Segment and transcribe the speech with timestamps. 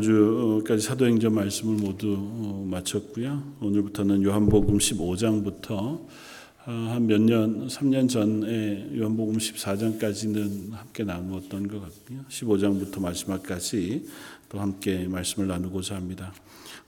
[0.00, 3.42] 지난주까지 사도행전 말씀을 모두 어, 마쳤고요.
[3.60, 6.06] 오늘부터는 요한복음 15장부터
[6.64, 12.20] 한 몇 년, 3년 전에 요한복음 14장까지는 함께 나누었던 것 같고요.
[12.28, 14.06] 15장부터 마지막까지
[14.48, 16.32] 또 함께 말씀을 나누고자 합니다.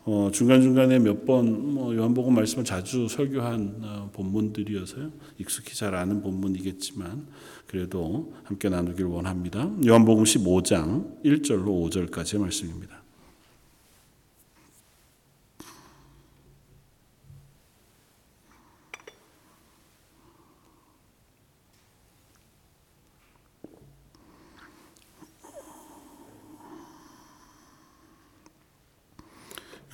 [0.05, 5.11] 어, 중간중간에 몇 번 뭐 요한복음 말씀을 자주 설교한 어, 본문들이어서요.
[5.39, 7.27] 익숙히 잘 아는 본문이겠지만
[7.67, 9.71] 그래도 함께 나누길 원합니다.
[9.85, 13.03] 요한복음 15장 1절로 5절까지의 말씀입니다.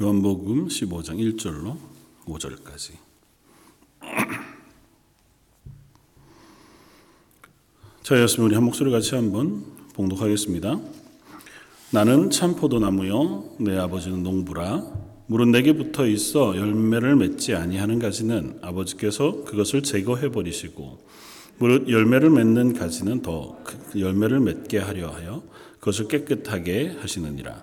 [0.01, 1.77] 요한복음 15장 1절로
[2.27, 3.09] 5절까지.
[8.09, 10.81] 자, 였으면 우리 한 목소리 같이 한번 봉독하겠습니다.
[11.91, 14.83] 나는 참 포도나무요 내 아버지는 농부라
[15.27, 21.05] 물은 내게 붙어 있어 열매를 맺지 아니하는 가지는 아버지께서 그것을 제거해 버리시고
[21.59, 25.43] 무릇 열매를 맺는 가지는 더그 열매를 맺게 하려 하여
[25.79, 27.63] 그것을 깨끗하게 하시느니라.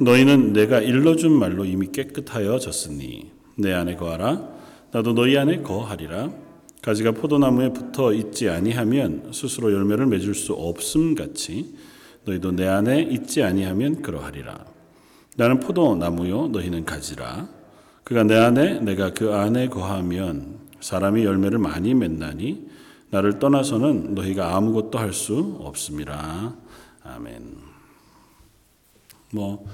[0.00, 4.48] 너희는 내가 일러준 말로 이미 깨끗하여 졌으니 내 안에 거하라
[4.92, 6.47] 나도 너희 안에 거하리라
[6.82, 11.74] 가지가 포도나무에 붙어 있지 아니하면 스스로 열매를 맺을 수 없음 같이
[12.24, 14.64] 너희도 내 안에 있지 아니하면 그러하리라.
[15.36, 17.48] 나는 포도나무요 너희는 가지라.
[18.04, 22.68] 그가 내 안에 내가 그 안에 거하면 사람이 열매를 많이 맺나니
[23.10, 26.56] 나를 떠나서는 너희가 아무것도 할 수 없음이라
[27.02, 27.56] 아멘.
[29.32, 29.64] 뭐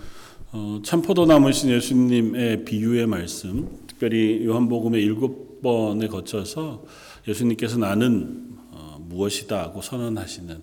[0.52, 6.84] 어, 참포도나무신 예수님의 비유의 말씀, 특별히 요한복음의 일곱 번에 거쳐서
[7.26, 10.62] 예수님께서 나는 어, 무엇이다 하고 선언하시는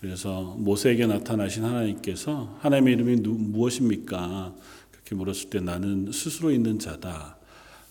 [0.00, 4.54] 그래서 모세에게 나타나신 하나님께서 하나님의 이름이 누, 무엇입니까?
[4.92, 7.38] 그렇게 물었을 때 나는 스스로 있는 자다.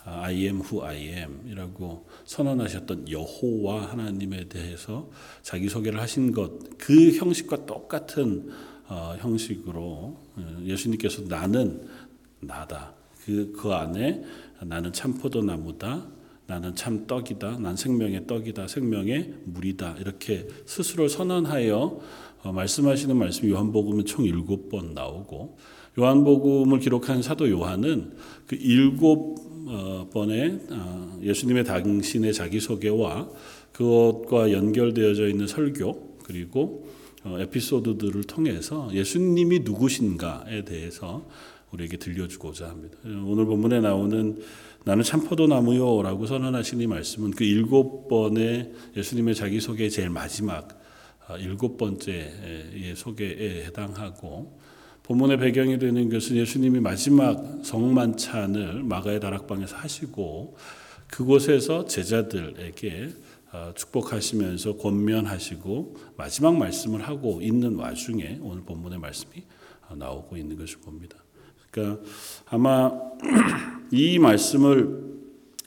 [0.06, 5.10] I am who I am 이라고 선언하셨던 여호와 하나님에 대해서
[5.42, 8.50] 자기 소개를 하신 것 그 형식과 똑같은
[8.90, 10.20] 어, 형식으로
[10.66, 11.88] 예수님께서 나는
[12.42, 12.94] 나다.
[13.24, 14.22] 그, 그 안에
[14.62, 16.06] 나는 참 포도 나무다.
[16.46, 17.60] 나는 참 떡이다.
[17.60, 18.68] 난 생명의 떡이다.
[18.68, 19.98] 생명의 물이다.
[20.00, 22.00] 이렇게 스스로 선언하여
[22.44, 25.58] 어, 말씀하시는 말씀 요한복음은 총 일곱 번 나오고
[25.98, 28.14] 요한복음을 기록한 사도 요한은
[28.48, 29.38] 그 일곱
[29.68, 33.30] 어, 번의 어, 예수님의 당신의 자기소개와
[33.72, 36.88] 그것과 연결되어져 있는 설교 그리고
[37.26, 41.26] 에피소드들을 통해서 예수님이 누구신가에 대해서
[41.72, 42.98] 우리에게 들려주고자 합니다.
[43.26, 44.38] 오늘 본문에 나오는
[44.86, 50.68] 나는 참 포도 나무요라고 선언하신 이 말씀은 그 일곱 번의 예수님의 자기 소개 제일 마지막
[51.40, 54.60] 일곱 번째의 소개에 해당하고
[55.04, 60.58] 본문의 배경이 되는 것은 예수님이 마지막 성만찬을 마가의 다락방에서 하시고
[61.08, 63.10] 그곳에서 제자들에게
[63.76, 69.44] 축복하시면서 권면하시고 마지막 말씀을 하고 있는 와중에 오늘 본문의 말씀이
[69.96, 71.23] 나오고 있는 것을 봅니다.
[71.74, 72.04] 그러니까
[72.46, 72.92] 아마
[73.92, 75.02] 이 말씀을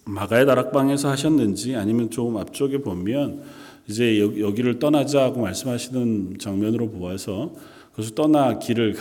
[0.04, 3.42] 마가의 다락방에서 하셨는지 아니면 좀 앞쪽에 보면
[3.88, 7.52] 이제 여기를 떠나자고 말씀하시는 장면으로 보아서
[7.92, 8.94] 그래서 떠나 길을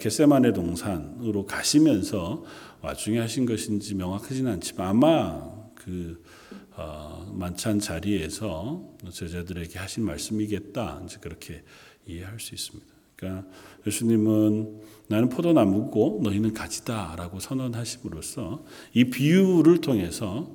[0.00, 2.44] 겟세만의 동산으로 가시면서
[2.80, 5.42] 와중에 하신 것인지 명확하지는 않지만 아마
[5.74, 6.22] 그
[6.72, 11.62] 어, 만찬 자리에서 제자들에게 하신 말씀이겠다 이제 그렇게
[12.06, 12.97] 이해할 수 있습니다.
[13.18, 13.48] 그러니까
[13.86, 18.64] 예수님은 나는 포도나무고 너희는 가지다라고 선언하심으로써
[18.94, 20.50] 이 비유를 통해서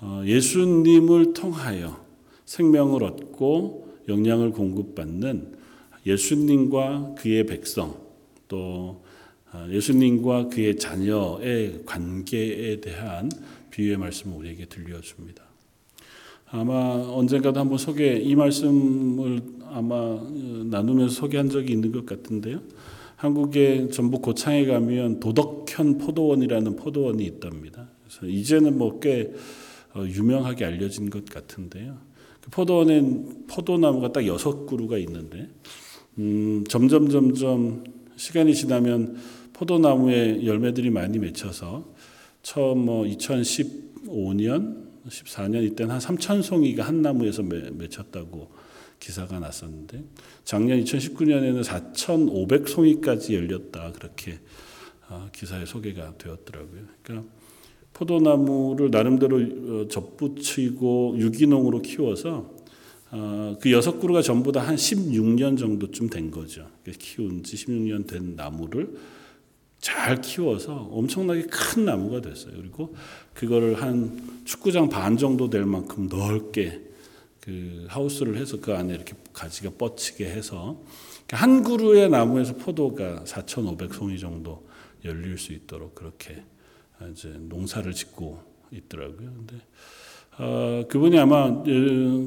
[0.00, 2.04] 어, 예수님을 통하여
[2.44, 5.56] 생명을 얻고 영양을 공급받는
[6.04, 7.96] 예수님과 그의 백성
[8.48, 9.04] 또
[9.52, 13.30] 어, 예수님과 그의 자녀의 관계에 대한
[13.70, 15.51] 비유의 말씀을 우리에게 들려줍니다.
[16.54, 19.40] 아마 언젠가도 한번 소개 이 말씀을
[19.70, 20.30] 아마 어,
[20.66, 22.60] 나누면서 소개한 적이 있는 것 같은데요.
[23.16, 27.88] 한국의 전북 고창에 가면 도덕현 포도원이라는 포도원이 있답니다.
[28.04, 29.32] 그래서 이제는 뭐꽤
[29.94, 31.96] 어, 유명하게 알려진 것 같은데요.
[32.42, 35.48] 그 포도원엔 포도나무가 딱 여섯 그루가 있는데
[36.18, 37.82] 음, 점점 점점
[38.16, 39.16] 시간이 지나면
[39.54, 41.94] 포도나무에 열매들이 많이 맺혀서
[42.42, 48.50] 처음 뭐 2015년, 14년 이때는 한 3천 송이가 한 나무에서 맺혔다고
[49.00, 50.04] 기사가 났었는데
[50.44, 54.38] 작년 2019년에는 4,500 송이까지 열렸다 그렇게
[55.08, 56.82] 어, 기사에 소개가 되었더라고요.
[57.02, 57.28] 그러니까
[57.92, 62.54] 포도나무를 나름대로 어, 접붙이고 유기농으로 키워서
[63.10, 66.66] 어, 그 여섯 그루가 전부 다 한 16년 정도쯤 된 거죠.
[66.98, 68.94] 키운 지 16년 된 나무를
[69.82, 72.54] 잘 키워서 엄청나게 큰 나무가 됐어요.
[72.56, 72.94] 그리고
[73.34, 76.80] 그거를 한 축구장 반 정도 될 만큼 넓게
[77.40, 80.80] 그 하우스를 해서 그 안에 이렇게 가지가 뻗치게 해서
[81.30, 84.68] 한 그루의 나무에서 포도가 4,500송이 정도
[85.04, 86.44] 열릴 수 있도록 그렇게
[87.10, 88.40] 이제 농사를 짓고
[88.70, 89.32] 있더라고요.
[89.32, 89.56] 근데
[90.38, 91.62] 어, 그분이 아마 어,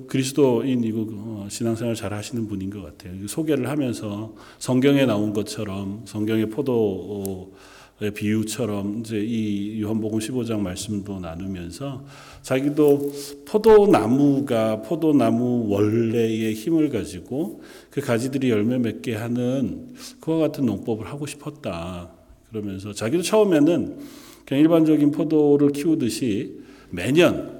[0.07, 3.27] 그리스도인이고 어, 신앙생활 잘 하시는 분인 것 같아요.
[3.27, 12.03] 소개를 하면서 성경에 나온 것처럼 성경의 포도의 비유처럼 이제 이 요한복음 15장 말씀도 나누면서
[12.43, 13.11] 자기도
[13.47, 22.11] 포도나무가 포도나무 원래의 힘을 가지고 그 가지들이 열매 맺게 하는 그와 같은 농법을 하고 싶었다.
[22.51, 23.97] 그러면서 자기도 처음에는
[24.45, 26.59] 그냥 일반적인 포도를 키우듯이
[26.91, 27.54] 매년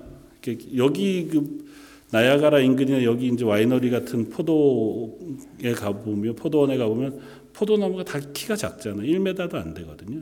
[0.78, 1.66] 여기 그
[2.12, 7.20] 나야가라 인근이나 여기 이제 와이너리 같은 포도에 가보면 포도원에 가보면
[7.54, 9.02] 포도나무가 다 키가 작잖아요.
[9.02, 10.22] 1m도 안 되거든요.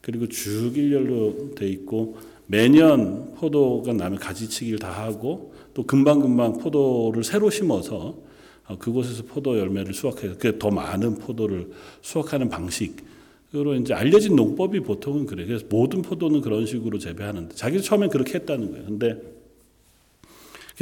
[0.00, 2.16] 그리고 쭉 일렬로 돼 있고
[2.46, 8.16] 매년 포도가 나면 가지치기를 다 하고 또 금방금방 포도를 새로 심어서
[8.66, 11.70] 어, 그곳에서 포도 열매를 수확해서 더 많은 포도를
[12.00, 15.46] 수확하는 방식으로 이제 알려진 농법이 보통은 그래.
[15.46, 18.84] 그래서 모든 포도는 그런 식으로 재배하는데 자기도 처음엔 그렇게 했다는 거예요.
[18.86, 19.31] 근데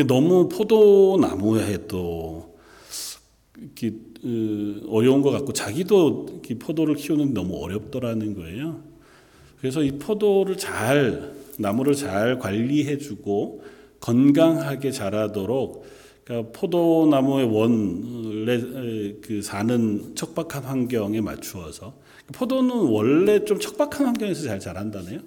[0.05, 2.57] 너무 포도나무에 또
[3.59, 3.93] 이렇게
[4.89, 6.27] 어려운 것 같고 자기도
[6.59, 8.83] 포도를 키우는 너무 어렵더라는 거예요.
[9.61, 13.63] 그래서 이 포도를 잘 나무를 잘 관리해주고
[14.01, 15.85] 건강하게 자라도록
[16.25, 18.61] 그러니까 포도나무의 원래
[19.21, 21.95] 그 사는 척박한 환경에 맞추어서
[22.33, 25.21] 포도는 원래 좀 척박한 환경에서 잘 자란다네요.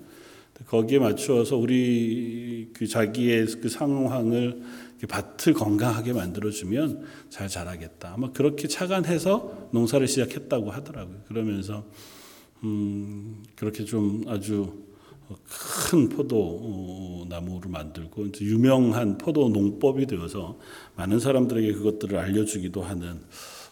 [0.68, 4.62] 거기에 맞추어서 우리 그 자기의 그 상황을
[5.08, 8.14] 밭을 건강하게 만들어주면 잘 자라겠다.
[8.14, 11.18] 아마 그렇게 착안해서 농사를 시작했다고 하더라고요.
[11.28, 11.86] 그러면서
[12.64, 14.84] 음 그렇게 좀 아주
[15.90, 20.58] 큰 포도 나무를 만들고 유명한 포도 농법이 되어서
[20.96, 23.20] 많은 사람들에게 그것들을 알려주기도 하는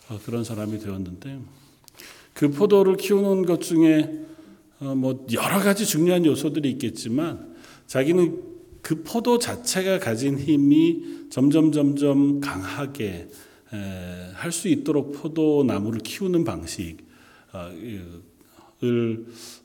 [0.09, 1.39] 어, 그런 사람이 되었는데
[2.33, 4.30] 그 포도를 키우는 것 중에 어,
[4.81, 7.53] 뭐 여러 가지 중요한 요소들이 있겠지만
[7.87, 8.41] 자기는
[8.81, 13.27] 그 포도 자체가 가진 힘이 점점 점점 강하게
[14.33, 16.97] 할 수 있도록 포도 나무를 키우는 방식을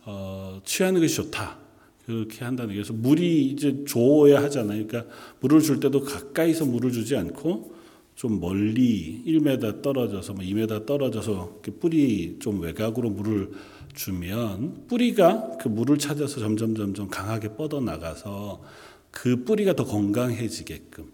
[0.04, 1.58] 어, 취하는 것이 좋다.
[2.04, 4.86] 그렇게 한다는 게 그래서 물이 이제 줘야 하잖아요.
[4.86, 7.74] 그러니까 물을 줄 때도 가까이서 물을 주지 않고
[8.14, 13.50] 좀 멀리 1m 떨어져서 뭐 2m 떨어져서 뿌리 좀 외곽으로 물을
[13.96, 18.62] 주면 뿌리가 그 물을 찾아서 점점 점점 강하게 뻗어 나가서
[19.10, 21.10] 그 뿌리가 더 건강해지게끔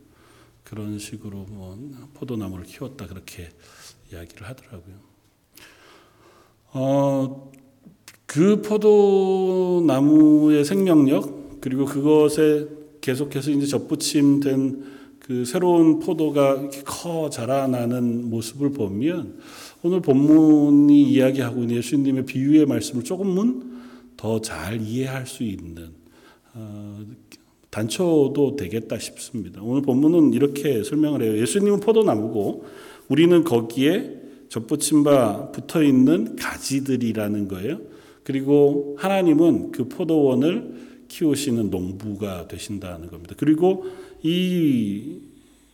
[0.65, 1.79] 그런 식으로 뭐
[2.15, 3.49] 포도나무를 키웠다 그렇게
[4.13, 4.97] 이야기를 하더라고요.
[6.75, 7.53] 어,
[8.27, 12.67] 그 포도나무의 생명력 그리고 그것에
[13.01, 19.39] 계속해서 이제 접붙임된 그 새로운 포도가 이렇게 커 자라나는 모습을 보면
[19.83, 23.71] 오늘 본문이 이야기하고 있는 예수님의 비유의 말씀을 조금은
[24.17, 25.91] 더 잘 이해할 수 있는
[26.55, 27.01] 어,
[27.71, 29.61] 단초도 되겠다 싶습니다.
[29.63, 31.41] 오늘 본문은 이렇게 설명을 해요.
[31.41, 32.65] 예수님은 포도나무고
[33.09, 34.17] 우리는 거기에
[34.49, 37.81] 접붙임 바 붙어 있는 가지들이라는 거예요.
[38.25, 40.75] 그리고 하나님은 그 포도원을
[41.09, 43.35] 키우시는 농부가 되신다는 겁니다.
[43.37, 43.85] 그리고
[44.23, 45.19] 이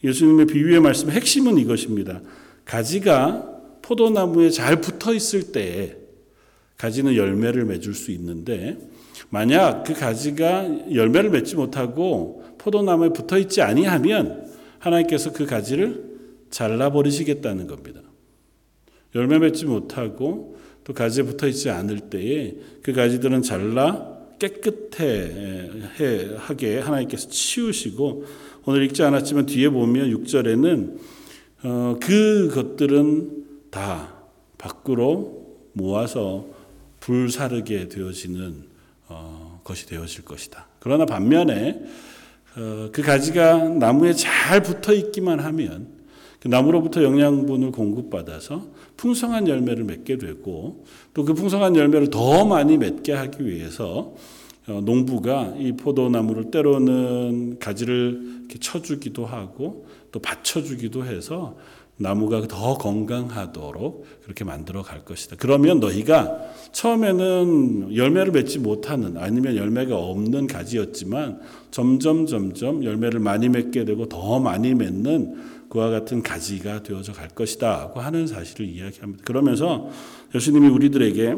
[0.02, 2.20] 예수님의 비유의 말씀의 핵심은 이것입니다.
[2.64, 5.96] 가지가 포도나무에 잘 붙어 있을 때
[6.76, 8.78] 가지는 열매를 맺을 수 있는데
[9.30, 16.04] 만약 그 가지가 열매를 맺지 못하고 포도나무에 붙어 있지 아니하면 하나님께서 그 가지를
[16.50, 18.00] 잘라 버리시겠다는 겁니다.
[19.14, 25.70] 열매 맺지 못하고 또 가지에 붙어 있지 않을 때에 그 가지들은 잘라 깨끗해
[26.36, 28.24] 하게 하나님께서 치우시고
[28.64, 30.98] 오늘 읽지 않았지만 뒤에 보면 6절에는
[31.64, 34.14] 어, 그것들은 다
[34.58, 36.46] 밖으로 모아서
[37.00, 38.64] 불사르게 되어지는
[39.08, 40.66] 어, 것이 되어질 것이다.
[40.80, 41.80] 그러나 반면에
[42.56, 45.97] 어, 그 가지가 나무에 잘 붙어 있기만 하면
[46.40, 48.66] 그 나무로부터 영양분을 공급받아서
[48.96, 54.14] 풍성한 열매를 맺게 되고 또 그 풍성한 열매를 더 많이 맺게 하기 위해서
[54.66, 61.56] 어, 농부가 이 포도나무를 때로는 가지를 이렇게 쳐주기도 하고 또 받쳐주기도 해서
[61.98, 65.36] 나무가 더 건강하도록 그렇게 만들어 갈 것이다.
[65.38, 66.38] 그러면 너희가
[66.70, 71.40] 처음에는 열매를 맺지 못하는 아니면 열매가 없는 가지였지만
[71.72, 77.88] 점점 점점 열매를 많이 맺게 되고 더 많이 맺는 그와 같은 가지가 되어져 갈 것이다
[77.88, 79.24] 고 하는 사실을 이야기합니다.
[79.24, 79.88] 그러면서
[80.34, 81.36] 예수님이 우리들에게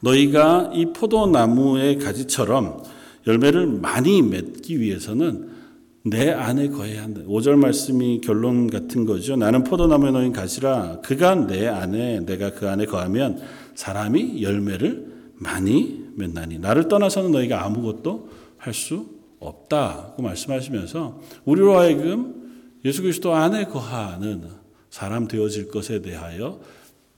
[0.00, 2.82] 너희가 이 포도나무의 가지처럼
[3.26, 5.56] 열매를 많이 맺기 위해서는
[6.04, 7.22] 내 안에 거해야 한다.
[7.26, 9.34] 5절 말씀이 결론 같은 거죠.
[9.34, 13.40] 나는 포도나무에 놓인 가지라 그가 내 안에 내가 그 안에 거하면
[13.74, 22.45] 사람이 열매를 많이 맺나니 나를 떠나서는 너희가 아무것도 할 수 없다고 말씀하시면서 우리로 하여금
[22.86, 24.44] 예수 그리스도 안에 거하는
[24.90, 26.60] 사람 되어질 것에 대하여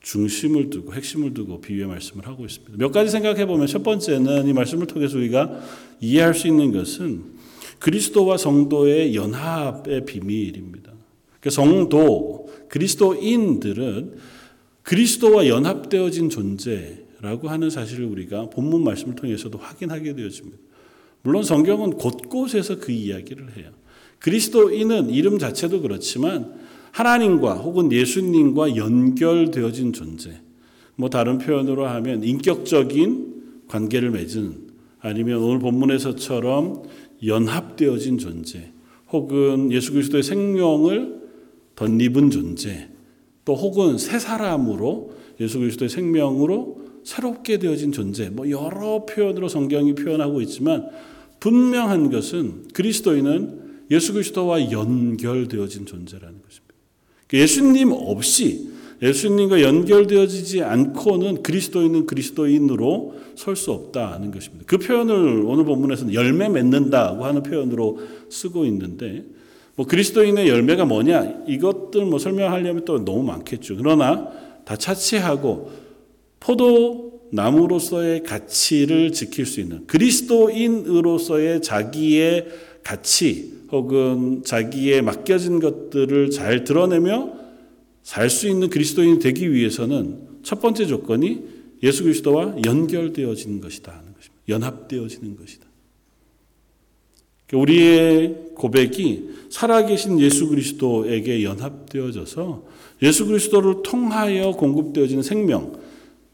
[0.00, 2.78] 중심을 두고 핵심을 두고 비유의 말씀을 하고 있습니다.
[2.78, 5.60] 몇 가지 생각해 보면 첫 번째는 이 말씀을 통해서 우리가
[6.00, 7.36] 이해할 수 있는 것은
[7.80, 10.90] 그리스도와 성도의 연합의 비밀입니다.
[11.38, 14.16] 그러니까 성도 그리스도인들은
[14.82, 20.56] 그리스도와 연합되어진 존재라고 하는 사실을 우리가 본문 말씀을 통해서도 확인하게 되어집니다.
[21.20, 23.77] 물론 성경은 곳곳에서 그 이야기를 해요.
[24.20, 26.54] 그리스도인은 이름 자체도 그렇지만
[26.92, 30.40] 하나님과 혹은 예수님과 연결되어진 존재.
[30.96, 34.68] 뭐 다른 표현으로 하면 인격적인 관계를 맺은
[35.00, 36.82] 아니면 오늘 본문에서처럼
[37.24, 38.72] 연합되어진 존재.
[39.12, 41.18] 혹은 예수 그리스도의 생명을
[41.76, 42.88] 덧입은 존재.
[43.44, 48.28] 또 혹은 새 사람으로 예수 그리스도의 생명으로 새롭게 되어진 존재.
[48.28, 50.88] 뭐 여러 표현으로 성경이 표현하고 있지만
[51.40, 56.74] 분명한 것은 그리스도인은 예수 그리스도와 연결되어진 존재라는 것입니다.
[57.32, 64.64] 예수님 없이 예수님과 연결되어지지 않고는 그리스도인은 그리스도인으로 설 수 없다는 것입니다.
[64.66, 69.24] 그 표현을 오늘 본문에서는 열매 맺는다고 하는 표현으로 쓰고 있는데
[69.76, 73.76] 뭐 그리스도인의 열매가 뭐냐 이것들 뭐 설명하려면 또 너무 많겠죠.
[73.76, 74.28] 그러나
[74.64, 75.70] 다 차치하고
[76.40, 82.46] 포도 나무로서의 가치를 지킬 수 있는 그리스도인으로서의 자기의
[82.82, 87.32] 가치 혹은 자기의 맡겨진 것들을 잘 드러내며
[88.02, 91.42] 살 수 있는 그리스도인이 되기 위해서는 첫 번째 조건이
[91.82, 94.42] 예수 그리스도와 연결되어지는 것이다 하는 것입니다.
[94.48, 95.66] 연합되어지는 것이다.
[97.52, 102.64] 우리의 고백이 살아계신 예수 그리스도에게 연합되어져서
[103.02, 105.78] 예수 그리스도를 통하여 공급되어지는 생명,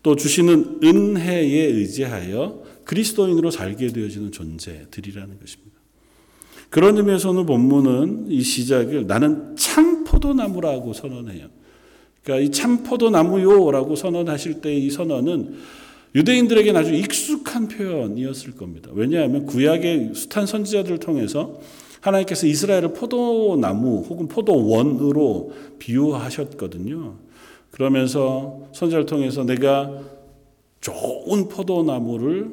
[0.02, 5.80] 또 주시는 은혜에 의지하여 그리스도인으로 살게 되어지는 존재들이라는 것입니다.
[6.74, 11.46] 그런 의미에서 오늘 본문은 이 시작을 나는 참 포도나무라고 선언해요.
[12.24, 15.54] 그러니까 이 참 포도나무요라고 선언하실 때 이 선언은
[16.16, 18.90] 유대인들에게 아주 익숙한 표현이었을 겁니다.
[18.92, 21.60] 왜냐하면 구약의 숱한 선지자들을 통해서
[22.00, 27.14] 하나님께서 이스라엘을 포도나무 혹은 포도원으로 비유하셨거든요.
[27.70, 29.96] 그러면서 선지자를 통해서 내가
[30.80, 32.50] 좋은 포도나무를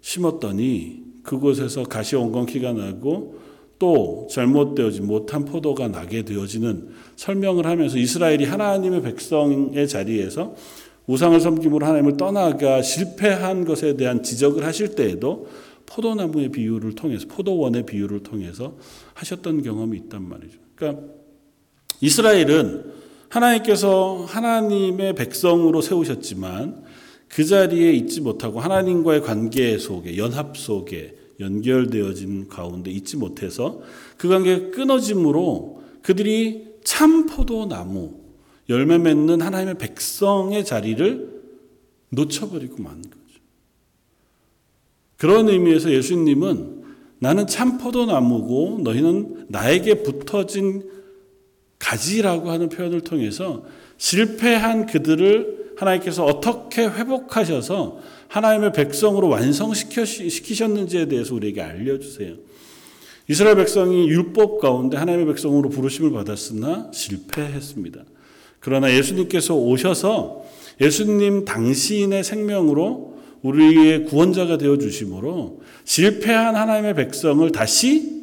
[0.00, 3.38] 심었더니 그곳에서 가시 온건키가 나고
[3.80, 10.54] 또 잘못되어진 못한 포도가 나게 되어지는 설명을 하면서 이스라엘이 하나님의 백성의 자리에서
[11.06, 15.48] 우상을 섬김으로 하나님을 떠나가 실패한 것에 대한 지적을 하실 때에도
[15.86, 18.76] 포도나무의 비유를 통해서 포도원의 비유를 통해서
[19.14, 20.58] 하셨던 경험이 있단 말이죠.
[20.74, 21.02] 그러니까
[22.02, 22.84] 이스라엘은
[23.30, 26.84] 하나님께서 하나님의 백성으로 세우셨지만
[27.28, 33.80] 그 자리에 있지 못하고 하나님과의 관계 속에 연합 속에 연결되어진 가운데 있지 못해서
[34.16, 38.14] 그 관계가 끊어짐으로 그들이 참 포도나무,
[38.68, 41.40] 열매 맺는 하나님의 백성의 자리를
[42.10, 43.40] 놓쳐버리고 만 거죠.
[45.16, 46.80] 그런 의미에서 예수님은
[47.18, 50.88] 나는 참 포도나무고 너희는 나에게 붙어진
[51.78, 53.64] 가지라고 하는 표현을 통해서
[53.98, 57.98] 실패한 그들을 하나님께서 어떻게 회복하셔서
[58.30, 62.36] 하나님의 백성으로 완성시키셨는지에 대해서 우리에게 알려주세요.
[63.28, 68.04] 이스라엘 백성이 율법 가운데 하나님의 백성으로 부르심을 받았으나 실패했습니다.
[68.60, 70.44] 그러나 예수님께서 오셔서
[70.80, 78.20] 예수님 당신의 생명으로 우리의 구원자가 되어 주심으로 실패한 하나님의 백성을 다시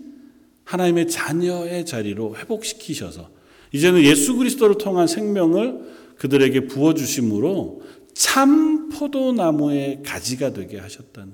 [0.63, 3.29] 하나님의 자녀의 자리로 회복시키셔서
[3.73, 5.79] 이제는 예수 그리스도를 통한 생명을
[6.17, 7.81] 그들에게 부어 주심으로
[8.17, 11.33] 참 포도나무의 가지가 되게 하셨다는.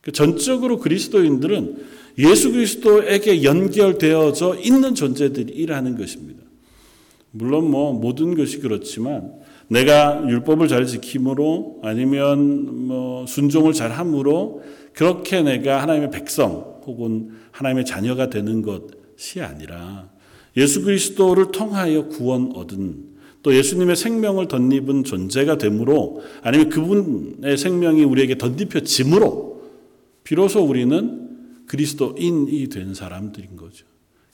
[0.00, 1.84] 그 전적으로 그리스도인들은
[2.18, 6.44] 예수 그리스도에게 연결되어져 있는 존재들이라는 것입니다.
[7.32, 9.32] 물론 뭐 모든 것이 그렇지만
[9.66, 17.86] 내가 율법을 잘 지킴으로 아니면 뭐 순종을 잘 함으로 그렇게 내가 하나님의 백성 혹은 하나님의
[17.86, 20.10] 자녀가 되는 것이 아니라
[20.56, 23.13] 예수 그리스도를 통하여 구원 얻은
[23.44, 29.62] 또 예수님의 생명을 덧입은 존재가 되므로 아니면 그분의 생명이 우리에게 덧입혀짐으로
[30.24, 33.84] 비로소 우리는 그리스도인이 된 사람들인 거죠.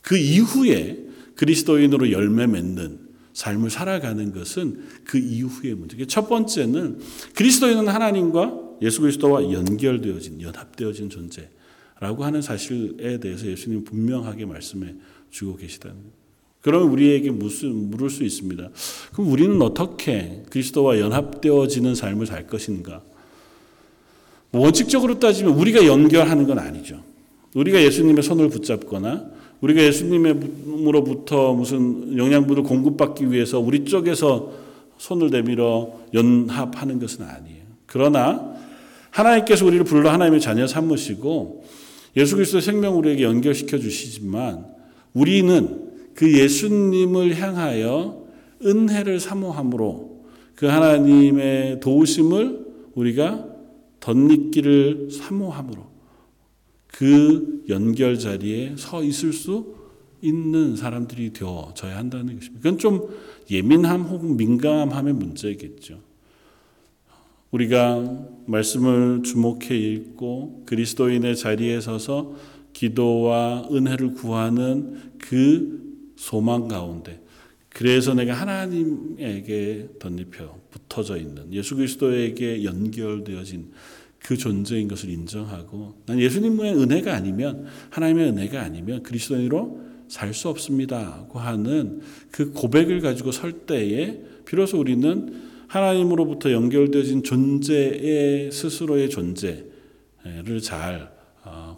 [0.01, 3.01] 그 이후에 그리스도인으로 열매 맺는
[3.33, 6.07] 삶을 살아가는 것은 그 이후의 문제.
[6.07, 7.01] 첫 번째는
[7.35, 14.95] 그리스도인은 하나님과 예수 그리스도와 연결되어진 연합되어진 존재라고 하는 사실에 대해서 예수님 분명하게 말씀해
[15.31, 15.97] 주고 계시다는.
[16.63, 18.69] 그러면 우리에게 무슨 물을 수 있습니다.
[19.13, 23.03] 그럼 우리는 어떻게 그리스도와 연합되어지는 삶을 살 것인가?
[24.51, 27.03] 뭐 원칙적으로 따지면 우리가 연결하는 건 아니죠.
[27.55, 34.53] 우리가 예수님의 손을 붙잡거나 우리가 예수님으로부터 무슨 영양분을 공급받기 위해서 우리 쪽에서
[34.99, 37.63] 손을 내밀어 연합하는 것은 아니에요.
[37.87, 38.55] 그러나
[39.11, 41.65] 하나님께서 우리를 불러 하나님의 자녀 삼으시고
[42.17, 44.67] 예수 그리스도의 생명 우리에게 연결시켜 주시지만
[45.15, 48.27] 우리는 그 예수님을 향하여
[48.65, 50.25] 은혜를 사모함으로
[50.55, 53.47] 그 하나님의 도우심을 우리가
[54.01, 55.87] 덧입기를 사모함으로
[56.87, 59.75] 그 연결 자리에 서 있을 수
[60.23, 62.61] 있는 사람들이 되어져야 한다는 것입니다.
[62.63, 63.09] 그건 좀
[63.51, 66.01] 예민함 혹은 민감함의 문제겠죠.
[67.51, 72.35] 우리가 말씀을 주목해 읽고 그리스도인의 자리에 서서
[72.73, 75.90] 기도와 은혜를 구하는 그
[76.21, 77.19] 소망 가운데.
[77.71, 83.71] 그래서 내가 하나님에게 덧입혀 붙어져 있는 예수 그리스도에게 연결되어진
[84.19, 91.39] 그 존재인 것을 인정하고 난 예수님의 은혜가 아니면 하나님의 은혜가 아니면 그리스도인으로 살 수 없습니다고
[91.39, 92.01] 하는
[92.33, 101.20] 그 고백을 가지고 설 때에 비로소 우리는 하나님으로부터 연결되어진 존재의 스스로의 존재를 잘 어,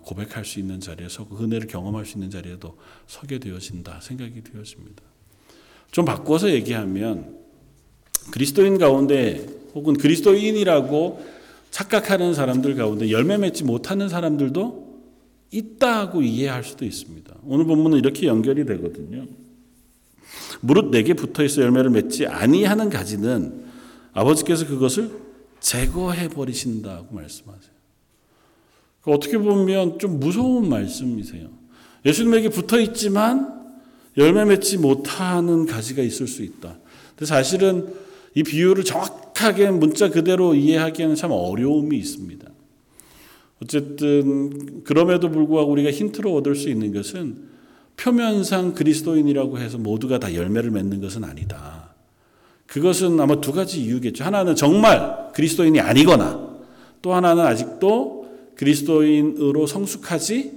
[0.04, 5.02] 고백할 수 있는 자리에서 그 은혜를 경험할 수 있는 자리에도 서게 되어진다 생각이 되어집니다.
[5.90, 7.38] 좀 바꿔서 얘기하면
[8.30, 11.24] 그리스도인 가운데 혹은 그리스도인이라고
[11.70, 14.92] 착각하는 사람들 가운데 열매 맺지 못하는 사람들도
[15.50, 17.34] 있다고 이해할 수도 있습니다.
[17.44, 19.26] 오늘 본문은 이렇게 연결이 되거든요.
[20.60, 23.64] 무릇 내게 붙어 있어 열매를 맺지 아니하는 가지는
[24.12, 25.10] 아버지께서 그것을
[25.60, 27.71] 제거해 버리신다고 말씀하세요.
[29.04, 31.48] 어떻게 보면 좀 무서운 말씀이세요.
[32.04, 33.60] 예수님에게 붙어 있지만
[34.16, 36.76] 열매 맺지 못하는 가지가 있을 수 있다.
[37.10, 37.94] 근데 사실은
[38.34, 42.48] 이 비유를 정확하게 문자 그대로 이해하기에는 참 어려움이 있습니다.
[43.62, 47.52] 어쨌든 그럼에도 불구하고 우리가 힌트로 얻을 수 있는 것은
[47.96, 51.94] 표면상 그리스도인이라고 해서 모두가 다 열매를 맺는 것은 아니다.
[52.66, 54.24] 그것은 아마 두 가지 이유겠죠.
[54.24, 56.52] 하나는 정말 그리스도인이 아니거나
[57.02, 58.21] 또 하나는 아직도
[58.62, 60.52] 그리스도인으로 성숙하지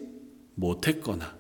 [0.54, 1.36] 못했거나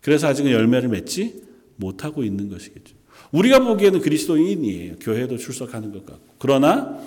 [0.00, 1.42] 그래서 아직은 열매를 맺지
[1.76, 2.96] 못하고 있는 것이겠죠.
[3.30, 4.96] 우리가 보기에는 그리스도인이에요.
[5.00, 6.34] 교회도 출석하는 것 같고.
[6.38, 6.98] 그러나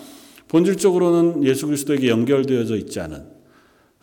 [0.47, 3.25] 본질적으로는 예수 그리스도에게 연결되어져 있지 않은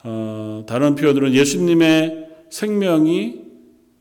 [0.04, 3.40] 어, 다른 표현으로는 예수님의 생명이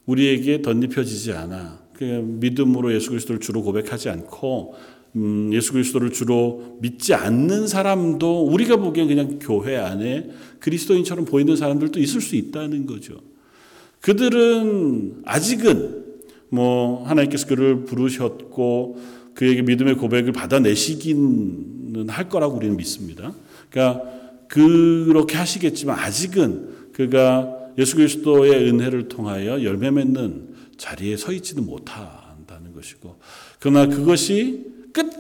[0.06, 1.80] 우리에게 덧입혀지지 않아.
[1.94, 4.76] 그 믿음으로 예수 그리스도를 주로 고백하지 않고
[5.16, 12.00] 음, 예수 그리스도를 주로 믿지 않는 사람도 우리가 보기엔 그냥 교회 안에 그리스도인처럼 보이는 사람들도
[12.00, 13.16] 있을 수 있다는 거죠.
[14.02, 16.06] 그들은 아직은
[16.50, 19.00] 뭐 하나님께서 그를 부르셨고
[19.34, 23.34] 그에게 믿음의 고백을 받아내시기는 할 거라고 우리는 믿습니다.
[23.70, 24.04] 그러니까
[24.48, 33.18] 그렇게 하시겠지만 아직은 그가 예수 그리스도의 은혜를 통하여 열매 맺는 자리에 서 있지는 못한다는 것이고
[33.60, 34.66] 그러나 그것이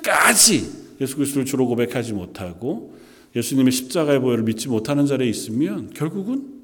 [0.09, 2.97] 끝까지 예수 그리스도를 주로 고백하지 못하고
[3.35, 6.59] 예수님의 십자가의 보혈을 믿지 못하는 자리에 있으면 결국은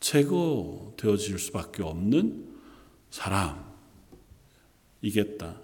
[0.00, 2.44] 제거되어질 수밖에 없는
[3.10, 3.64] 사람이겠다.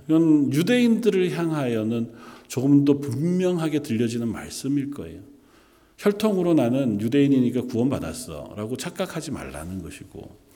[0.09, 2.13] 이건 유대인들을 향하여는
[2.49, 5.21] 조금 더 분명하게 들려지는 말씀일 거예요.
[5.99, 8.55] 혈통으로 나는 유대인이니까 구원받았어.
[8.57, 10.47] 라고 착각하지 말라는 것이고.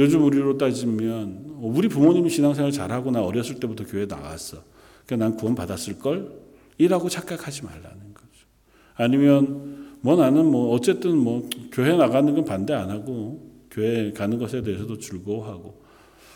[0.00, 4.64] 요즘 우리로 따지면, 우리 부모님이 신앙생활 잘하고 나 어렸을 때부터 교회 나갔어.
[5.06, 6.44] 그러니까 난 구원 받았을 걸?
[6.78, 8.46] 이라고 착각하지 말라는 거죠.
[8.94, 14.62] 아니면, 뭐 나는 뭐, 어쨌든 뭐, 교회 나가는 건 반대 안 하고, 교회 가는 것에
[14.62, 15.84] 대해서도 즐거워하고,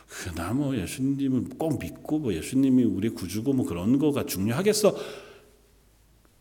[0.09, 4.97] 그나 뭐 예수님을 꼭 믿고 뭐 예수님이 우리 구주고 뭐 그런 거가 중요하겠어.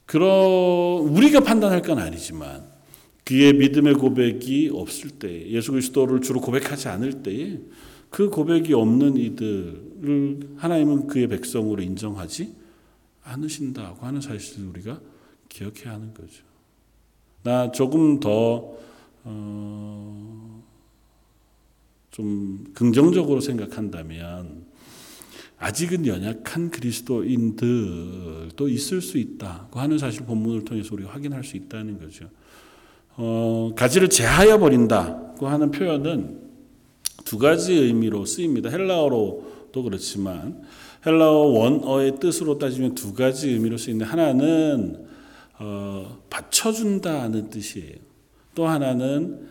[0.05, 2.65] 그러 우리가 판단할 건 아니지만
[3.25, 7.59] 그의 믿음의 고백이 없을 때 예수 그리스도를 주로 고백하지 않을 때에
[8.09, 12.53] 그 고백이 없는 이들을 하나님은 그의 백성으로 인정하지
[13.23, 14.99] 않으신다고 하는 사실을 우리가
[15.49, 16.43] 기억해야 하는 거죠.
[17.43, 18.77] 나 조금 더
[19.23, 20.63] 어,
[22.11, 24.65] 좀 긍정적으로 생각한다면
[25.59, 32.29] 아직은 연약한 그리스도인들도 있을 수 있다고 하는 사실 본문을 통해서 우리가 확인할 수 있다는 거죠.
[33.15, 36.46] 어, 가지를 제하여 버린다고 하는 표현은
[37.23, 38.69] 두 가지 의미로 쓰입니다.
[38.69, 40.61] 헬라어로도 그렇지만
[41.05, 45.05] 헬라어 원어의 뜻으로 따지면 두 가지 의미로 쓰이는데 하나는
[45.59, 47.95] 어, 받쳐준다는 뜻이에요.
[48.53, 49.47] 또 하나는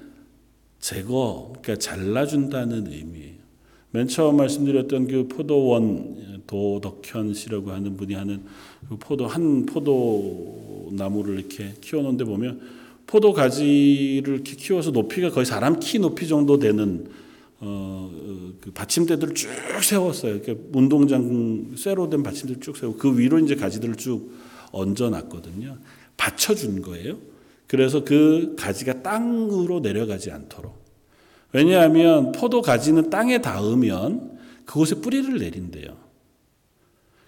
[0.81, 3.37] 제거, 그러니까 잘라준다는 의미예요.
[3.91, 8.43] 맨 처음 말씀드렸던 그 포도원 도덕현 씨라고 하는 분이 하는
[8.89, 12.61] 그 포도 한 포도 나무를 이렇게 키워놓는데 보면
[13.07, 17.09] 포도 가지를 키워서 높이가 거의 사람 키 높이 정도 되는
[17.61, 18.11] 어,
[18.61, 19.49] 그 받침대들을 쭉
[19.83, 20.35] 세웠어요.
[20.35, 24.31] 이렇게 운동장 쇠로 된 받침대를 쭉 세우고 그 위로 이제 가지들을 쭉
[24.73, 25.79] 얹어놨거든요.
[26.17, 27.19] 받쳐준 거예요.
[27.67, 30.85] 그래서 그 가지가 땅으로 내려가지 않도록.
[31.53, 35.97] 왜냐하면 포도 가지는 땅에 닿으면 그곳에 뿌리를 내린대요.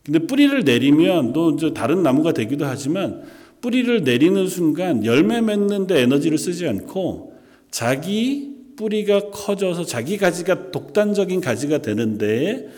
[0.04, 3.22] 근데 뿌리를 내리면 또 이제 다른 나무가 되기도 하지만
[3.60, 7.34] 뿌리를 내리는 순간 열매 맺는데 에너지를 쓰지 않고
[7.70, 8.47] 자기
[8.78, 12.68] 뿌리가 커져서 자기 가지가 독단적인 가지가 되는데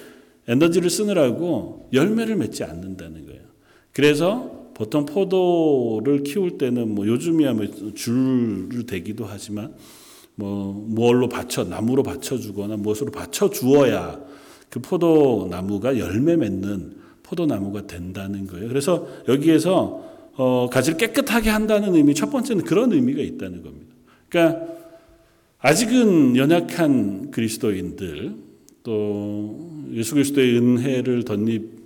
[0.49, 3.41] 에너지를 쓰느라고 열매를 맺지 않는다는 거예요.
[3.93, 9.75] 그래서 보통 포도를 키울 때는 뭐 요즘이야 뭐 줄을 대기도 하지만
[10.35, 14.19] 뭐 뭘로 받쳐 나무로 받쳐 주거나 무엇으로 받쳐 주어야
[14.71, 18.69] 그 포도 나무가 열매 맺는 포도 나무가 된다는 거예요.
[18.69, 23.95] 그래서 여기에서 어, 가지를 깨끗하게 한다는 의미 첫 번째는 그런 의미가 있다는 겁니다.
[24.31, 24.80] 그러니까
[25.63, 28.35] 아직은 연약한 그리스도인들
[28.83, 31.81] 또 예수 그리스도의 은혜를 덧입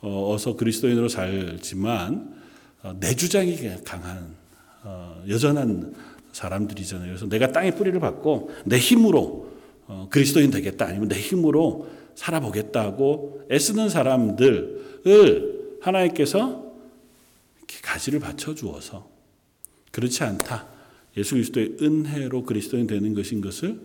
[0.00, 2.34] 어서 그리스도인으로 살지만
[2.82, 4.34] 어, 내 주장이 강한
[4.82, 5.94] 어, 여전한
[6.32, 7.08] 사람들이잖아요.
[7.08, 9.52] 그래서 내가 땅에 뿌리를 받고 내 힘으로
[9.86, 16.64] 어, 그리스도인 되겠다 아니면 내 힘으로 살아보겠다고 애쓰는 사람들을 하나님께서
[17.82, 19.08] 가지를 받쳐 주어서
[19.92, 20.69] 그렇지 않다.
[21.16, 23.80] 예수 그리스도의 은혜로 그리스도인 되는 것인 것을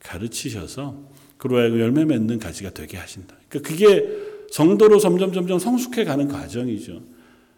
[0.00, 3.36] 가르치셔서 그로 하여금 열매 맺는 가지가 되게 하신다.
[3.48, 4.08] 그러니까 그게
[4.50, 7.02] 성도로 점점 점점 성숙해 가는 과정이죠.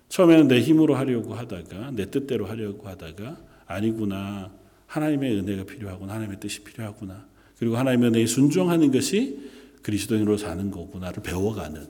[0.08, 4.52] 처음에는 내 힘으로 하려고 하다가 내 뜻대로 하려고 하다가 아니구나.
[4.86, 6.14] 하나님의 은혜가 필요하구나.
[6.14, 7.26] 하나님의 뜻이 필요하구나.
[7.58, 9.38] 그리고 하나님의 은혜에 순종하는 것이
[9.82, 11.86] 그리스도인으로 사는 거구나를 배워가는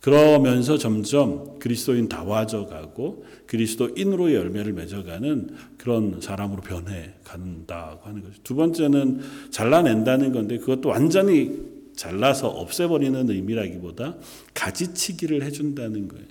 [0.00, 8.34] 그러면서 점점 그리스도인 다와져 가고 그리스도인으로 열매를 맺어가는 그런 사람으로 변해 간다고 하는 거죠.
[8.44, 14.16] 두 번째는 잘라낸다는 건데 그것도 완전히 잘라서 없애버리는 의미라기보다
[14.54, 16.26] 가지치기를 해준다는 거예요.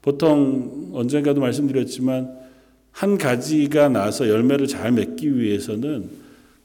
[0.00, 2.38] 보통 언젠가도 말씀드렸지만
[2.90, 6.08] 한 가지가 나서 열매를 잘 맺기 위해서는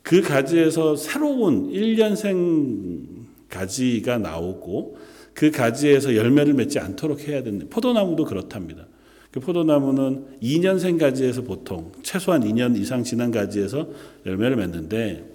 [0.01, 3.05] 그 가지에서 새로운 1년생
[3.49, 4.97] 가지가 나오고
[5.33, 8.85] 그 가지에서 열매를 맺지 않도록 해야 되는 포도나무도 그렇답니다.
[9.31, 13.87] 그 포도나무는 2년생 가지에서 보통 최소한 2년 이상 지난 가지에서
[14.25, 15.33] 열매를 맺는데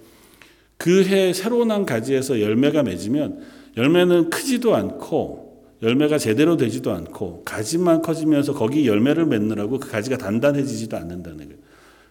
[0.77, 3.41] 그 해 새로 난 가지에서 열매가 맺으면
[3.75, 5.49] 열매는 크지도 않고
[5.83, 11.53] 열매가 제대로 되지도 않고 가지만 커지면서 거기 열매를 맺느라고 그 가지가 단단해지지도 않는다는 거예요.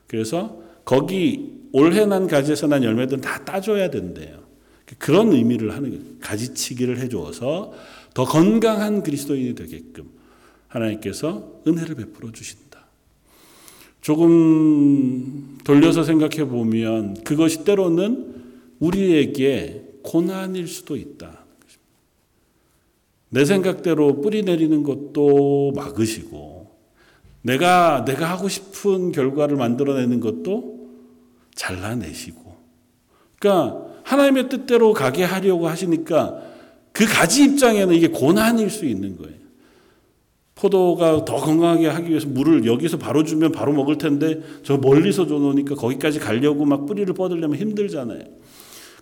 [0.07, 4.38] 그래서 거기 올해 난 가지에서 난 열매들은 다 따줘야 된대요.
[4.99, 6.19] 그런 의미를 하는.
[6.21, 7.73] 가지치기를 해주어서
[8.15, 10.09] 더 건강한 그리스도인이 되게끔
[10.69, 12.87] 하나님께서 은혜를 베풀어 주신다.
[14.01, 18.35] 조금 돌려서 생각해 보면 그것이 때로는
[18.79, 21.45] 우리에게 고난일 수도 있다.
[23.31, 26.75] 내 생각대로 뿌리 내리는 것도 막으시고,
[27.43, 30.89] 내가, 내가 하고 싶은 결과를 만들어내는 것도
[31.55, 32.57] 잘라내시고.
[33.39, 36.41] 그러니까 하나님의 뜻대로 가게 하려고 하시니까
[36.93, 39.37] 그 가지 입장에는 이게 고난일 수 있는 거예요.
[40.55, 45.75] 포도가 더 건강하게 하기 위해서 물을 여기서 바로 주면 바로 먹을 텐데 저 멀리서 줘놓으니까
[45.75, 48.23] 거기까지 가려고 막 뿌리를 뻗으려면 힘들잖아요.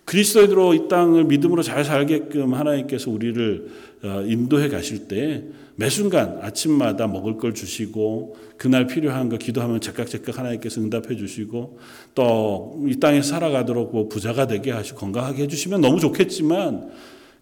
[0.06, 3.66] 그리스도인으로 이 땅을 믿음으로 잘 살게끔 하나님께서 우리를
[4.04, 5.44] 어, 인도해 가실 때
[5.78, 11.78] 매 순간 아침마다 먹을 걸 주시고 그날 필요한 거 기도하면 제깍제깍 하나님께서 응답해 주시고
[12.14, 16.90] 또 이 땅에 살아가도록 뭐 부자가 되게 하시고 건강하게 해주시면 너무 좋겠지만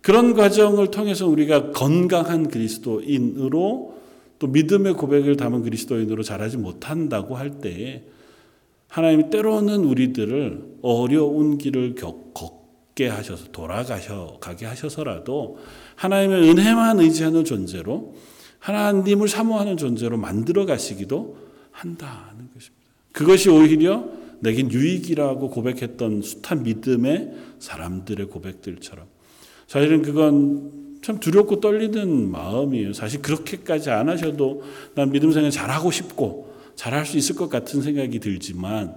[0.00, 3.94] 그런 과정을 통해서 우리가 건강한 그리스도인으로
[4.38, 8.02] 또 믿음의 고백을 담은 그리스도인으로 자라지 못한다고 할 때에
[8.94, 15.58] 하나님이 때로는 우리들을 어려운 길을 걷게 하셔서 돌아가셔 가게 하셔서라도
[15.96, 18.14] 하나님의 은혜만 의지하는 존재로
[18.60, 21.36] 하나님을 사모하는 존재로 만들어 가시기도
[21.72, 22.84] 한다는 것입니다.
[23.10, 24.04] 그것이 오히려
[24.38, 29.06] 내겐 유익이라고 고백했던 숱한 믿음의 사람들의 고백들처럼
[29.66, 32.92] 사실은 그건 참 두렵고 떨리는 마음이에요.
[32.92, 34.62] 사실 그렇게까지 안 하셔도
[34.94, 36.43] 난 믿음 생활 잘하고 싶고
[36.76, 38.94] 잘할 수 있을 것 같은 생각이 들지만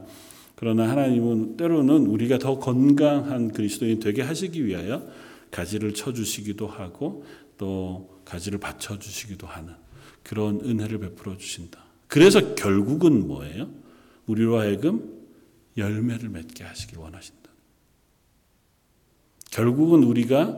[0.55, 5.07] 그러나 하나님은 때로는 우리가 더 건강한 그리스도인이 되게 하시기 위하여
[5.51, 7.23] 가지를 쳐주시기도 하고
[7.57, 9.73] 또 가지를 받쳐 주시기도 하는
[10.23, 11.85] 그런 은혜를 베풀어 주신다.
[12.07, 13.69] 그래서 결국은 뭐예요?
[14.25, 15.17] 우리로 하여금
[15.77, 17.49] 열매를 맺게 하시길 원하신다.
[19.51, 20.57] 결국은 우리가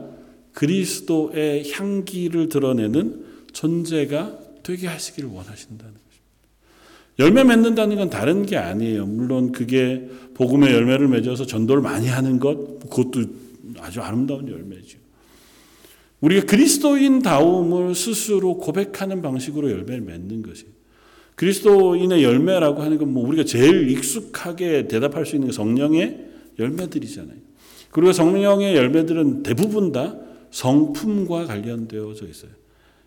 [0.52, 6.09] 그리스도의 향기를 드러내는 존재가 되게 하시기를 원하신다는.
[7.20, 9.04] 열매 맺는다는 건 다른 게 아니에요.
[9.06, 13.24] 물론 그게 복음의 열매를 맺어서 전도를 많이 하는 것, 그것도
[13.78, 14.98] 아주 아름다운 열매죠.
[16.22, 20.64] 우리가 그리스도인 다움을 스스로 고백하는 방식으로 열매를 맺는 것이
[21.36, 26.26] 그리스도인의 열매라고 하는 건 뭐 우리가 제일 익숙하게 대답할 수 있는 게 성령의
[26.58, 27.36] 열매들이잖아요.
[27.90, 30.16] 그리고 성령의 열매들은 대부분 다
[30.50, 32.50] 성품과 관련되어져 있어요.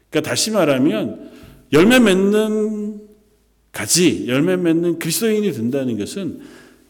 [0.09, 1.31] 그러니까 다시 말하면
[1.71, 3.02] 열매 맺는
[3.73, 6.39] 가지, 열매 맺는 그리스도인이 된다는 것은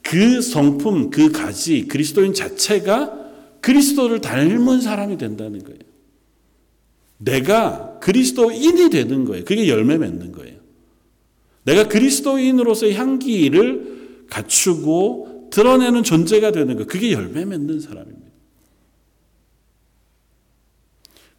[0.04, 3.24] 그 성품, 그 가지, 그리스도인 자체가
[3.62, 5.80] 그리스도를 닮은 사람이 된다는 거예요.
[7.18, 9.46] 내가 그리스도인이 되는 거예요.
[9.46, 10.58] 그게 열매 맺는 거예요.
[11.64, 16.86] 내가 그리스도인으로서의 향기를 갖추고 드러내는 존재가 되는 거.
[16.86, 18.28] 그게 열매 맺는 사람입니다.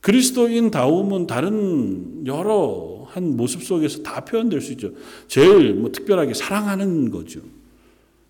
[0.00, 4.90] 그리스도인 다움은 다른 여러 한 모습 속에서 다 표현될 수 있죠.
[5.28, 7.40] 제일 뭐 특별하게 사랑하는 거죠.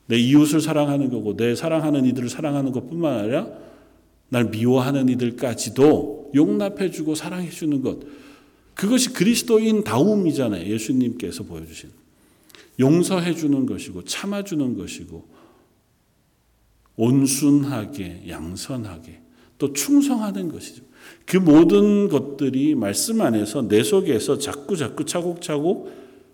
[0.06, 3.48] 내 이웃을 사랑하는 거고 내 사랑하는 이들을 사랑하는 것뿐만 아니라
[4.28, 8.00] 날 미워하는 이들까지도 용납해 주고 사랑해 주는 것.
[8.74, 10.70] 그것이 그리스도인 다움이잖아요.
[10.70, 11.88] 예수님께서 보여주신.
[12.78, 15.26] 용서해 주는 것이고 참아 주는 것이고
[16.96, 19.20] 온순하게 양선하게
[19.56, 20.82] 또 충성하는 것이죠.
[21.26, 25.90] 그 모든 것들이 말씀 안에서 내 속에서 자꾸 자꾸 차곡차곡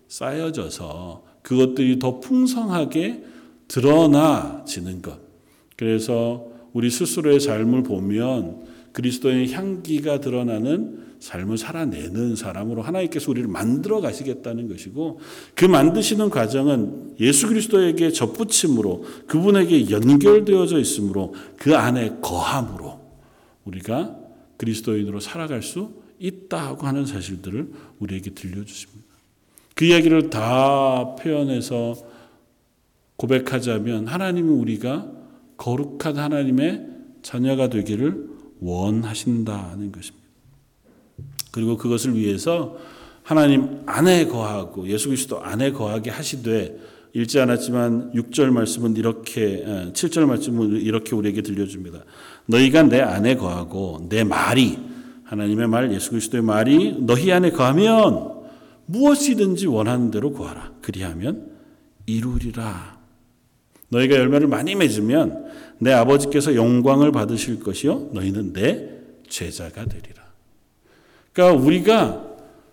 [0.08, 3.24] 쌓여져서 그것들이 더 풍성하게
[3.68, 5.18] 드러나지는 것.
[5.76, 14.68] 그래서 우리 스스로의 삶을 보면 그리스도의 향기가 드러나는 삶을 살아내는 사람으로 하나님께서 우리를 만들어 가시겠다는
[14.68, 15.20] 것이고
[15.54, 23.00] 그 만드시는 과정은 예수 그리스도에게 접붙임으로 그분에게 연결되어져 있으므로 그 안에 거함으로
[23.64, 24.16] 우리가
[24.60, 29.08] 그리스도인으로 살아갈 수 있다고 하는 사실들을 우리에게 들려주십니다.
[29.74, 31.94] 그 이야기를 다 표현해서
[33.16, 35.10] 고백하자면 하나님은 우리가
[35.56, 36.86] 거룩한 하나님의
[37.22, 38.28] 자녀가 되기를
[38.60, 40.26] 원하신다는 것입니다.
[41.52, 42.76] 그리고 그것을 위해서
[43.22, 46.78] 하나님 안에 거하고 예수 그리스도 안에 거하게 하시되
[47.12, 52.04] 읽지 않았지만 6절 말씀은 이렇게 7절 말씀은 이렇게 우리에게 들려줍니다.
[52.46, 54.78] 너희가 내 안에 거하고 내 말이
[55.24, 58.40] 하나님의 말 예수 그리스도의 말이 너희 안에 거하면
[58.86, 60.72] 무엇이든지 원하는 대로 구하라.
[60.82, 61.50] 그리하면
[62.06, 62.98] 이루리라.
[63.88, 65.46] 너희가 열매를 많이 맺으면
[65.78, 68.88] 내 아버지께서 영광을 받으실 것이요 너희는 내
[69.28, 70.22] 제자가 되리라.
[71.32, 72.29] 그러니까 우리가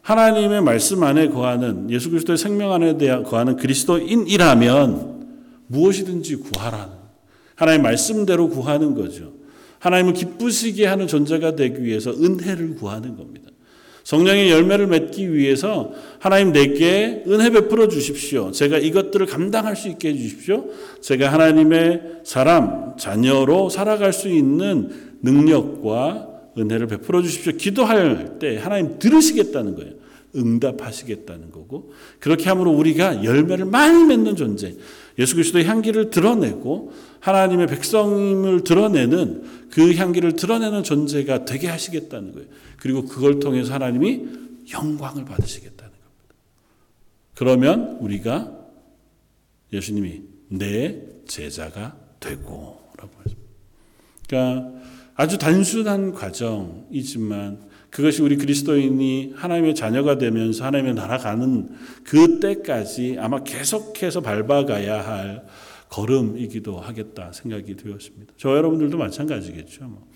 [0.08, 5.28] 하나님의 말씀 안에 거하는 예수 그리스도의 생명 안에 거하는 그리스도인이라면
[5.68, 6.94] 무엇이든지 구하라는
[7.56, 9.34] 하나님의 말씀대로 구하는 거죠.
[9.80, 13.50] 하나님을 기쁘시게 하는 존재가 되기 위해서 은혜를 구하는 겁니다.
[14.06, 18.52] 성령의 열매를 맺기 위해서 하나님 내게 은혜 베풀어 주십시오.
[18.52, 20.68] 제가 이것들을 감당할 수 있게 해 주십시오.
[21.02, 24.90] 제가 하나님의 사람, 자녀로 살아갈 수 있는
[25.22, 27.54] 능력과 은혜를 베풀어 주십시오.
[27.54, 29.94] 기도할 때 하나님 들으시겠다는 거예요.
[30.36, 34.76] 응답하시겠다는 거고 그렇게 함으로 우리가 열매를 많이 맺는 존재
[35.18, 42.48] 예수 그리스도의 향기를 드러내고 하나님의 백성임을 드러내는 그 향기를 드러내는 존재가 되게 하시겠다는 거예요.
[42.78, 44.26] 그리고 그걸 통해서 하나님이
[44.74, 46.36] 영광을 받으시겠다는 겁니다.
[47.36, 48.52] 그러면 우리가
[49.74, 53.52] 예수님이 내 제자가 되고 라고 했습니다.
[54.28, 54.77] 그러니까
[55.18, 61.70] 아주 단순한 과정이지만 그것이 우리 그리스도인이 하나님의 자녀가 되면서 하나님의 나라 가는
[62.04, 65.46] 그 때까지 아마 계속해서 밟아가야 할
[65.90, 68.34] 걸음이기도 하겠다 생각이 되었습니다.
[68.38, 69.86] 저 여러분들도 마찬가지겠죠.
[69.86, 70.08] 뭐.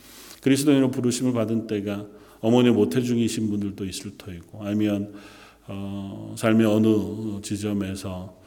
[0.44, 2.06] 그리스도인으로 부르심을 받은 때가
[2.40, 5.14] 어머니 모태 중이신 분들도 있을 터이고 아니면
[5.68, 8.41] 어, 삶의 어느 지점에서 어,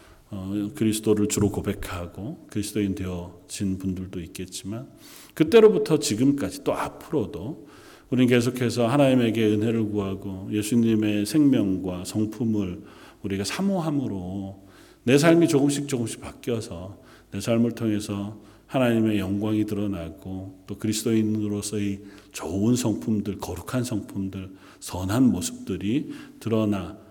[0.74, 4.88] 그리스도를 주로 고백하고 그리스도인 되어진 분들도 있겠지만
[5.34, 7.68] 그때로부터 지금까지 또 앞으로도
[8.10, 12.82] 우리는 계속해서 하나님에게 은혜를 구하고 예수님의 생명과 성품을
[13.22, 14.62] 우리가 사모함으로
[15.04, 16.98] 내 삶이 조금씩 조금씩 바뀌어서
[17.30, 27.03] 내 삶을 통해서 하나님의 영광이 드러나고 또 그리스도인으로서의 좋은 성품들, 거룩한 성품들, 선한 모습들이 드러나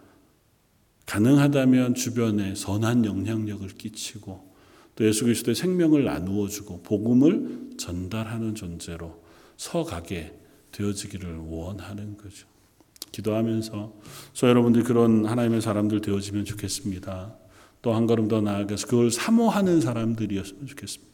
[1.05, 4.53] 가능하다면 주변에 선한 영향력을 끼치고
[4.95, 9.21] 또 예수 그리스도의 생명을 나누어 주고 복음을 전달하는 존재로
[9.57, 10.37] 서가게
[10.71, 12.47] 되어지기를 원하는 거죠.
[13.11, 13.93] 기도하면서
[14.33, 17.35] 저 여러분들 그런 하나님의 사람들 되어지면 좋겠습니다.
[17.83, 21.13] 또 한 걸음 더 나아가서 그걸 사모하는 사람들이었으면 좋겠습니다.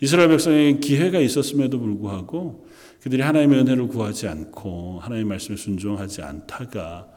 [0.00, 2.66] 이스라엘 백성에게 기회가 있었음에도 불구하고
[3.02, 7.08] 그들이 하나님의 은혜를 구하지 않고 하나님의 말씀에 순종하지 않다가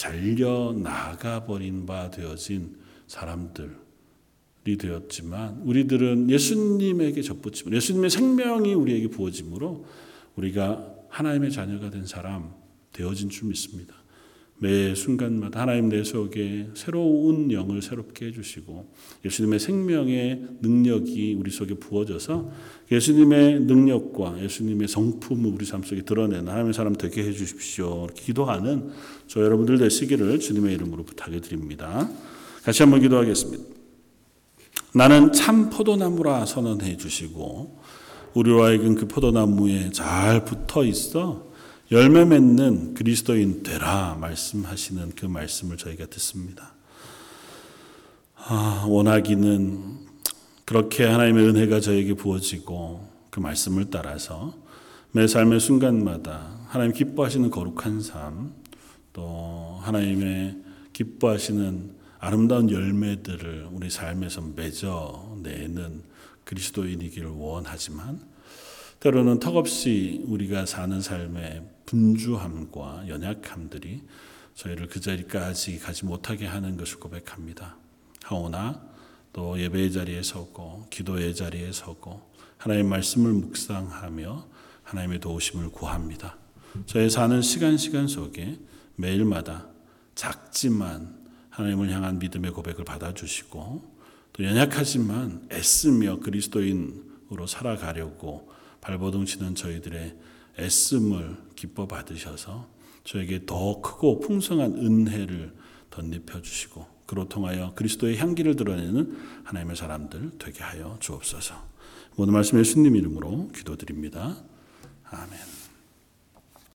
[0.00, 2.74] 잘려 나가 버린 바 되어진
[3.06, 9.84] 사람들이 되었지만 우리들은 예수님에게 접붙임으로 예수님의 생명이 우리에게 부어짐으로
[10.36, 12.54] 우리가 하나님의 자녀가 된 사람
[12.92, 13.94] 되어진 줄 믿습니다.
[14.62, 18.92] 매 순간마다 하나님 내 속에 새로운 영을 새롭게 해주시고
[19.24, 22.50] 예수님의 생명의 능력이 우리 속에 부어져서
[22.92, 28.08] 예수님의 능력과 예수님의 성품을 우리 삶 속에 드러내는 하나님의 사람 되게 해주십시오.
[28.14, 28.90] 기도하는
[29.26, 32.10] 저 여러분들 되시기를 주님의 이름으로 부탁해 드립니다.
[32.62, 33.64] 같이 한번 기도하겠습니다.
[34.92, 37.80] 나는 참 포도나무라 선언해 주시고
[38.34, 41.49] 우리로 하여금 그 포도나무에 잘 붙어 있어
[41.92, 46.72] 열매 맺는 그리스도인 되라 말씀하시는 그 말씀을 저희가 듣습니다.
[48.36, 49.98] 아, 원하기는
[50.64, 54.54] 그렇게 하나님의 은혜가 저에게 부어지고 그 말씀을 따라서
[55.10, 58.54] 매 삶의 순간마다 하나님 기뻐하시는 거룩한 삶,
[59.12, 60.58] 또 하나님의
[60.92, 66.04] 기뻐하시는 아름다운 열매들을 우리 삶에서 맺어내는
[66.44, 68.20] 그리스도인이기를 원하지만
[69.00, 74.02] 때로는 턱없이 우리가 사는 삶의 분주함과 연약함들이
[74.54, 77.78] 저희를 그 자리까지 가지 못하게 하는 것을 고백합니다.
[78.24, 78.82] 하오나
[79.32, 82.20] 또 예배의 자리에 서고 기도의 자리에 서고
[82.58, 84.46] 하나님의 말씀을 묵상하며
[84.82, 86.36] 하나님의 도우심을 구합니다.
[86.84, 88.58] 저의 사는 시간 시간 속에
[88.96, 89.66] 매일마다
[90.14, 93.98] 작지만 하나님을 향한 믿음의 고백을 받아주시고
[94.34, 100.16] 또 연약하지만 애쓰며 그리스도인으로 살아가려고 발버둥 치는 저희들의
[100.58, 102.68] 애씀을 기뻐 받으셔서
[103.04, 105.54] 저에게 더 크고 풍성한 은혜를
[105.90, 111.54] 덧입혀 주시고 그로 통하여 그리스도의 향기를 드러내는 하나님의 사람들 되게 하여 주옵소서.
[112.16, 114.36] 모든 말씀 예수님 이름으로 기도드립니다.
[115.04, 115.59] 아멘.